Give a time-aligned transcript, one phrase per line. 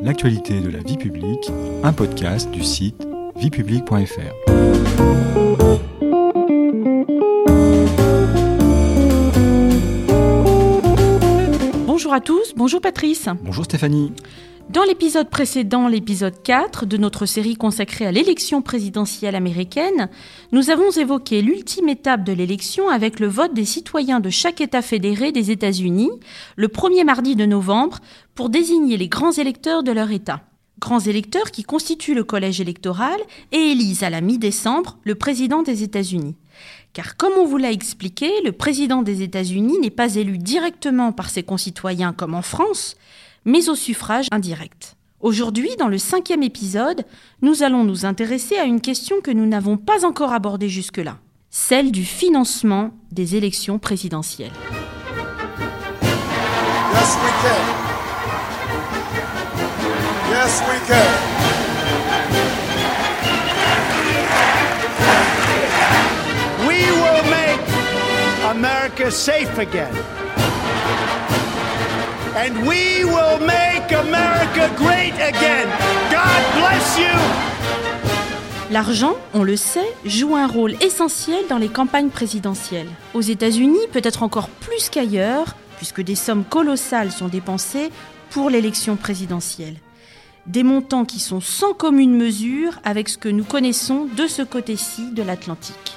[0.00, 1.50] L'actualité de la vie publique,
[1.82, 3.04] un podcast du site
[3.34, 3.98] viepublique.fr.
[11.84, 13.28] Bonjour à tous, bonjour Patrice.
[13.42, 14.12] Bonjour Stéphanie.
[14.70, 20.10] Dans l'épisode précédent, l'épisode 4 de notre série consacrée à l'élection présidentielle américaine,
[20.52, 24.82] nous avons évoqué l'ultime étape de l'élection avec le vote des citoyens de chaque État
[24.82, 26.10] fédéré des États-Unis,
[26.56, 28.00] le premier mardi de novembre,
[28.34, 30.42] pour désigner les grands électeurs de leur État.
[30.78, 33.18] Grands électeurs qui constituent le collège électoral
[33.52, 36.36] et élisent à la mi-décembre le président des États-Unis.
[36.92, 41.30] Car comme on vous l'a expliqué, le président des États-Unis n'est pas élu directement par
[41.30, 42.96] ses concitoyens comme en France,
[43.48, 44.96] mais au suffrage indirect.
[45.20, 47.04] Aujourd'hui, dans le cinquième épisode,
[47.40, 51.16] nous allons nous intéresser à une question que nous n'avons pas encore abordée jusque-là,
[51.48, 54.52] celle du financement des élections présidentielles.
[56.92, 57.64] Yes, we can.
[60.30, 61.38] Yes, we can.
[68.50, 69.92] America safe again.
[72.40, 75.66] And we will make America great again.
[76.08, 77.18] God bless you.
[78.70, 82.86] L'argent, on le sait, joue un rôle essentiel dans les campagnes présidentielles.
[83.12, 87.90] Aux États-Unis, peut-être encore plus qu'ailleurs, puisque des sommes colossales sont dépensées
[88.30, 89.74] pour l'élection présidentielle.
[90.46, 95.10] Des montants qui sont sans commune mesure avec ce que nous connaissons de ce côté-ci
[95.10, 95.96] de l'Atlantique.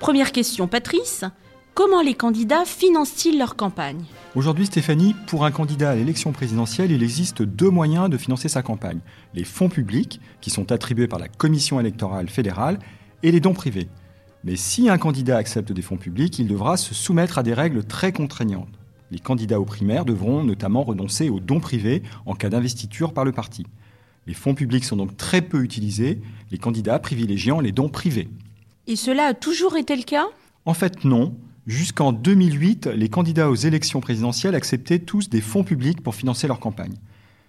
[0.00, 1.24] Première question, Patrice.
[1.74, 4.04] Comment les candidats financent-ils leur campagne?
[4.34, 8.62] Aujourd'hui Stéphanie, pour un candidat à l'élection présidentielle, il existe deux moyens de financer sa
[8.62, 9.00] campagne.
[9.34, 12.78] Les fonds publics, qui sont attribués par la Commission électorale fédérale,
[13.22, 13.88] et les dons privés.
[14.42, 17.84] Mais si un candidat accepte des fonds publics, il devra se soumettre à des règles
[17.84, 18.80] très contraignantes.
[19.10, 23.32] Les candidats aux primaires devront notamment renoncer aux dons privés en cas d'investiture par le
[23.32, 23.66] parti.
[24.26, 28.30] Les fonds publics sont donc très peu utilisés, les candidats privilégiant les dons privés.
[28.86, 30.24] Et cela a toujours été le cas?
[30.64, 31.36] En fait, non.
[31.68, 36.58] Jusqu'en 2008, les candidats aux élections présidentielles acceptaient tous des fonds publics pour financer leur
[36.58, 36.96] campagne.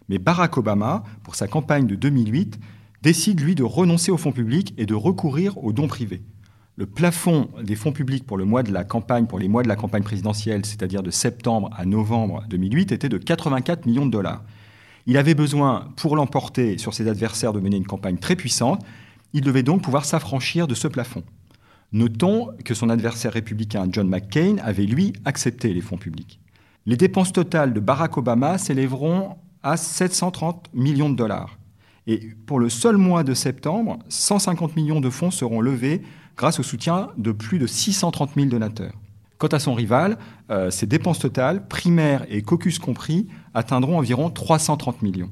[0.08, 2.60] Mais Barack Obama, pour sa campagne de 2008,
[3.02, 6.22] décide, lui, de renoncer aux fonds publics et de recourir aux dons privés.
[6.76, 9.68] Le plafond des fonds publics pour le mois de la campagne, pour les mois de
[9.68, 14.44] la campagne présidentielle, c'est-à-dire de septembre à novembre 2008, était de 84 millions de dollars.
[15.08, 18.86] Il avait besoin, pour l'emporter sur ses adversaires, de mener une campagne très puissante.
[19.34, 21.24] Il devait donc pouvoir s'affranchir de ce plafond.
[21.94, 26.40] Notons que son adversaire républicain John McCain avait, lui, accepté les fonds publics.
[26.88, 31.60] Les dépenses totales de Barack Obama s'élèveront à 730 millions de dollars.
[32.08, 36.02] Et pour le seul mois de septembre, 150 millions de fonds seront levés
[36.36, 38.96] grâce au soutien de plus de 630 000 donateurs.
[39.38, 40.18] Quant à son rival,
[40.50, 45.32] euh, ses dépenses totales, primaires et caucus compris, atteindront environ 330 millions.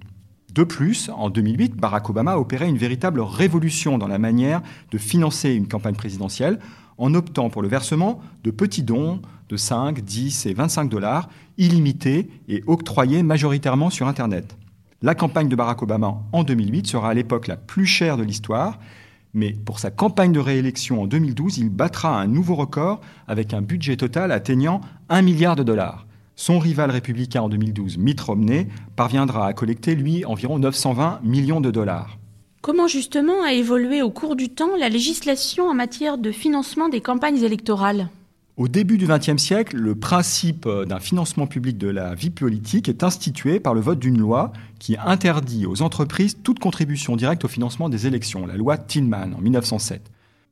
[0.53, 5.53] De plus, en 2008, Barack Obama opéré une véritable révolution dans la manière de financer
[5.53, 6.59] une campagne présidentielle
[6.97, 12.29] en optant pour le versement de petits dons de 5, 10 et 25 dollars illimités
[12.49, 14.57] et octroyés majoritairement sur Internet.
[15.01, 18.77] La campagne de Barack Obama en 2008 sera à l'époque la plus chère de l'histoire,
[19.33, 23.61] mais pour sa campagne de réélection en 2012, il battra un nouveau record avec un
[23.61, 26.05] budget total atteignant 1 milliard de dollars.
[26.41, 31.69] Son rival républicain en 2012, Mitt Romney, parviendra à collecter, lui, environ 920 millions de
[31.69, 32.17] dollars.
[32.61, 36.99] Comment justement a évolué au cours du temps la législation en matière de financement des
[36.99, 38.09] campagnes électorales?
[38.57, 43.03] Au début du XXe siècle, le principe d'un financement public de la vie politique est
[43.03, 47.87] institué par le vote d'une loi qui interdit aux entreprises toute contribution directe au financement
[47.87, 50.01] des élections, la loi Tillman en 1907.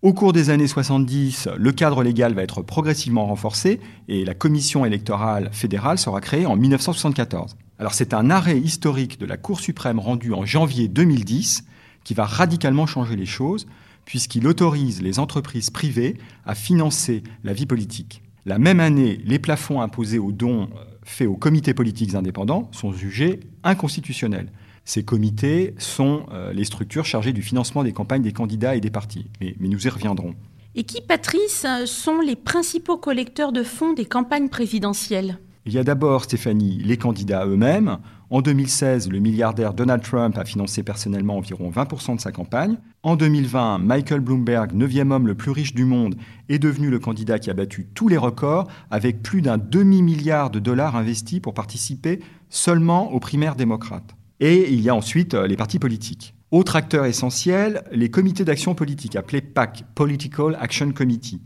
[0.02, 4.86] Au cours des années 70, le cadre légal va être progressivement renforcé et la commission
[4.86, 7.58] électorale fédérale sera créée en 1974.
[7.80, 11.66] Alors c'est un arrêt historique de la Cour suprême rendu en janvier 2010
[12.06, 13.68] qui va radicalement changer les choses
[14.06, 18.24] puisqu'il autorise les entreprises privées à financer la vie politique.
[18.46, 20.70] La même année, les plafonds imposés aux dons
[21.04, 24.50] faits aux comités politiques indépendants sont jugés inconstitutionnels.
[24.90, 28.90] Ces comités sont euh, les structures chargées du financement des campagnes des candidats et des
[28.90, 29.28] partis.
[29.40, 30.34] Mais, mais nous y reviendrons.
[30.74, 35.38] Et qui, Patrice, sont les principaux collecteurs de fonds des campagnes présidentielles?
[35.68, 38.00] Il y a d'abord, Stéphanie, les candidats eux-mêmes.
[38.32, 42.80] En 2016, le milliardaire Donald Trump a financé personnellement environ 20% de sa campagne.
[43.04, 46.16] En 2020, Michael Bloomberg, neuvième homme le plus riche du monde,
[46.50, 50.58] est devenu le candidat qui a battu tous les records avec plus d'un demi-milliard de
[50.58, 54.16] dollars investis pour participer seulement aux primaires démocrates.
[54.40, 56.34] Et il y a ensuite euh, les partis politiques.
[56.52, 61.42] Autre acteur essentiel, les comités d'action politique, appelés PAC, Political Action Committee.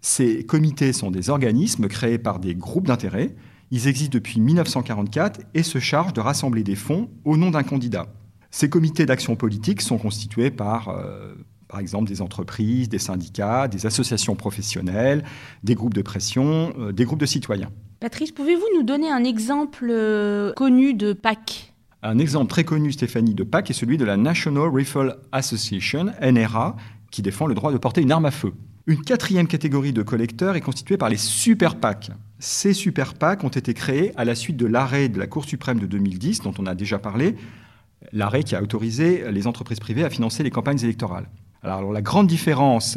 [0.00, 3.34] Ces comités sont des organismes créés par des groupes d'intérêt.
[3.70, 8.06] Ils existent depuis 1944 et se chargent de rassembler des fonds au nom d'un candidat.
[8.50, 11.34] Ces comités d'action politique sont constitués par, euh,
[11.66, 15.24] par exemple, des entreprises, des syndicats, des associations professionnelles,
[15.64, 17.70] des groupes de pression, euh, des groupes de citoyens.
[18.00, 19.92] Patrice, pouvez-vous nous donner un exemple
[20.54, 21.74] connu de PAC?
[22.02, 26.76] Un exemple très connu, Stéphanie, de PAC est celui de la National Rifle Association, NRA,
[27.10, 28.52] qui défend le droit de porter une arme à feu.
[28.86, 32.12] Une quatrième catégorie de collecteurs est constituée par les super PAC.
[32.38, 35.80] Ces super PAC ont été créés à la suite de l'arrêt de la Cour suprême
[35.80, 37.34] de 2010, dont on a déjà parlé,
[38.12, 41.28] l'arrêt qui a autorisé les entreprises privées à financer les campagnes électorales.
[41.64, 42.96] Alors, la grande différence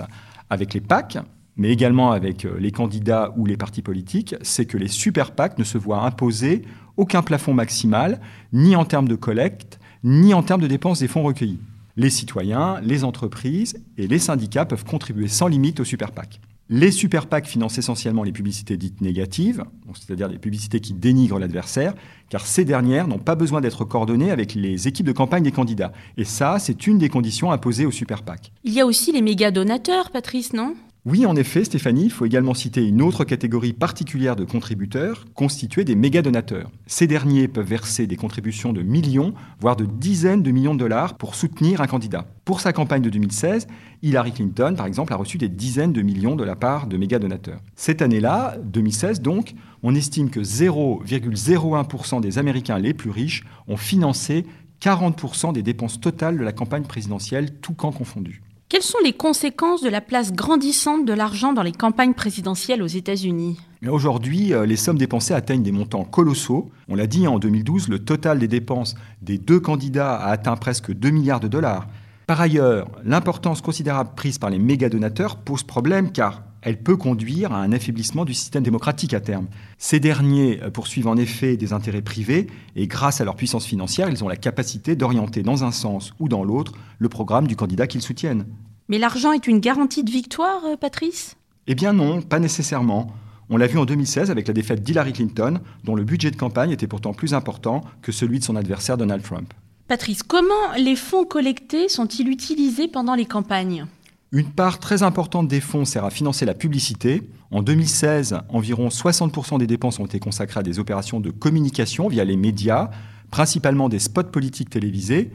[0.51, 1.17] avec les PAC,
[1.61, 5.59] mais également avec euh, les candidats ou les partis politiques, c'est que les super PAC
[5.59, 6.63] ne se voient imposer
[6.97, 8.19] aucun plafond maximal,
[8.51, 11.59] ni en termes de collecte, ni en termes de dépenses des fonds recueillis
[11.97, 16.39] les citoyens, les entreprises et les syndicats peuvent contribuer sans limite aux super PAC.
[16.69, 21.93] Les super PAC financent essentiellement les publicités dites négatives, c'est-à-dire les publicités qui dénigrent l'adversaire,
[22.29, 25.91] car ces dernières n'ont pas besoin d'être coordonnées avec les équipes de campagne des candidats.
[26.15, 28.53] Et ça, c'est une des conditions imposées aux super PAC.
[28.63, 30.75] Il y a aussi les méga donateurs, Patrice, non?
[31.03, 35.83] Oui, en effet, Stéphanie, il faut également citer une autre catégorie particulière de contributeurs constituée
[35.83, 36.69] des méga-donateurs.
[36.85, 41.17] Ces derniers peuvent verser des contributions de millions, voire de dizaines de millions de dollars
[41.17, 42.27] pour soutenir un candidat.
[42.45, 43.65] Pour sa campagne de 2016,
[44.03, 47.61] Hillary Clinton, par exemple, a reçu des dizaines de millions de la part de méga-donateurs.
[47.75, 54.45] Cette année-là, 2016 donc, on estime que 0,01% des Américains les plus riches ont financé
[54.81, 58.43] 40% des dépenses totales de la campagne présidentielle, tout camp confondu.
[58.71, 62.87] Quelles sont les conséquences de la place grandissante de l'argent dans les campagnes présidentielles aux
[62.87, 63.59] États-Unis?
[63.85, 66.71] Aujourd'hui, euh, les sommes dépensées atteignent des montants colossaux.
[66.87, 70.93] On l'a dit, en 2012, le total des dépenses des deux candidats a atteint presque
[70.93, 71.89] 2 milliards de dollars.
[72.27, 77.61] Par ailleurs, l'importance considérable prise par les méga-donateurs pose problème car elle peut conduire à
[77.61, 79.47] un affaiblissement du système démocratique à terme.
[79.77, 84.09] Ces derniers euh, poursuivent en effet des intérêts privés et grâce à leur puissance financière,
[84.09, 87.87] ils ont la capacité d'orienter dans un sens ou dans l'autre le programme du candidat
[87.87, 88.45] qu'ils soutiennent.
[88.87, 91.35] Mais l'argent est une garantie de victoire, euh, Patrice?
[91.67, 93.11] Eh bien non, pas nécessairement.
[93.49, 96.71] On l'a vu en 2016 avec la défaite d'Hillary Clinton, dont le budget de campagne
[96.71, 99.53] était pourtant plus important que celui de son adversaire Donald Trump.
[99.87, 103.87] Patrice, comment les fonds collectés sont-ils utilisés pendant les campagnes?
[104.31, 107.21] Une part très importante des fonds sert à financer la publicité.
[107.51, 112.23] En 2016, environ 60% des dépenses ont été consacrées à des opérations de communication via
[112.23, 112.91] les médias,
[113.29, 115.31] principalement des spots politiques télévisés.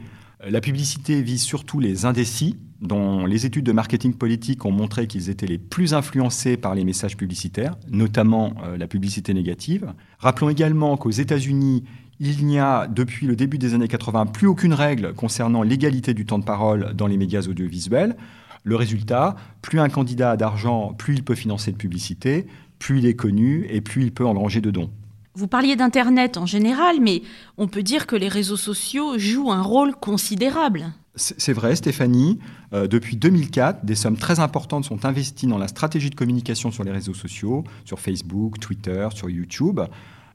[0.47, 5.29] La publicité vise surtout les indécis, dont les études de marketing politique ont montré qu'ils
[5.29, 9.93] étaient les plus influencés par les messages publicitaires, notamment euh, la publicité négative.
[10.19, 11.83] Rappelons également qu'aux États-Unis,
[12.19, 16.25] il n'y a, depuis le début des années 80, plus aucune règle concernant l'égalité du
[16.25, 18.15] temps de parole dans les médias audiovisuels.
[18.67, 22.47] Le résultat, plus un candidat a d'argent, plus il peut financer de publicité,
[22.79, 24.89] plus il est connu et plus il peut engranger de dons.
[25.35, 27.21] Vous parliez d'Internet en général, mais
[27.57, 30.87] on peut dire que les réseaux sociaux jouent un rôle considérable.
[31.15, 32.39] C'est vrai, Stéphanie.
[32.73, 36.83] Euh, depuis 2004, des sommes très importantes sont investies dans la stratégie de communication sur
[36.83, 39.79] les réseaux sociaux, sur Facebook, Twitter, sur YouTube.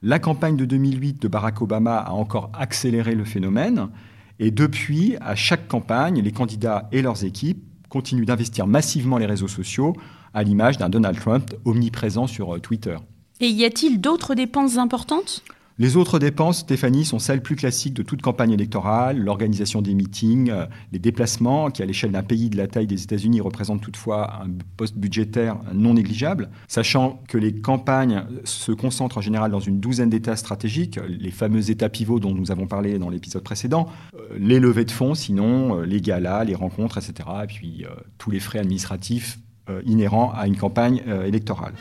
[0.00, 3.90] La campagne de 2008 de Barack Obama a encore accéléré le phénomène.
[4.38, 7.62] Et depuis, à chaque campagne, les candidats et leurs équipes
[7.92, 9.94] continue d'investir massivement les réseaux sociaux,
[10.32, 12.96] à l'image d'un Donald Trump omniprésent sur euh, Twitter.
[13.40, 15.42] Et y a-t-il d'autres dépenses importantes?
[15.78, 20.50] Les autres dépenses, Stéphanie, sont celles plus classiques de toute campagne électorale, l'organisation des meetings,
[20.50, 24.42] euh, les déplacements, qui à l'échelle d'un pays de la taille des États-Unis représentent toutefois
[24.42, 29.80] un poste budgétaire non négligeable, sachant que les campagnes se concentrent en général dans une
[29.80, 34.18] douzaine d'États stratégiques, les fameux États pivots dont nous avons parlé dans l'épisode précédent, euh,
[34.38, 37.84] les levées de fonds, sinon euh, les galas, les rencontres, etc., et puis
[38.18, 39.38] tous les frais administratifs
[39.86, 41.74] inhérents à une campagne électorale.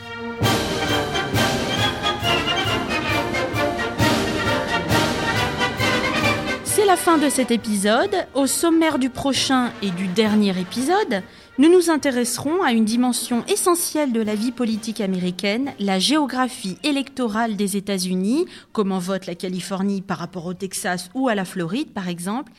[6.92, 8.14] La fin de cet épisode.
[8.34, 11.22] Au sommaire du prochain et du dernier épisode,
[11.56, 17.56] nous nous intéresserons à une dimension essentielle de la vie politique américaine, la géographie électorale
[17.56, 22.08] des États-Unis, comment vote la Californie par rapport au Texas ou à la Floride par
[22.08, 22.52] exemple,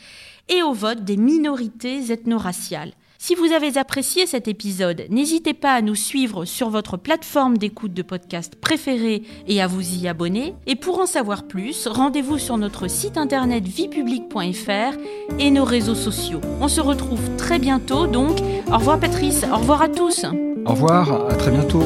[0.50, 2.94] et au vote des minorités ethno-raciales.
[3.26, 7.94] Si vous avez apprécié cet épisode, n'hésitez pas à nous suivre sur votre plateforme d'écoute
[7.94, 10.56] de podcast préférée et à vous y abonner.
[10.68, 14.98] Et pour en savoir plus, rendez-vous sur notre site internet viepublic.fr
[15.40, 16.42] et nos réseaux sociaux.
[16.60, 18.40] On se retrouve très bientôt donc.
[18.70, 20.26] Au revoir Patrice, au revoir à tous.
[20.66, 21.84] Au revoir, à très bientôt.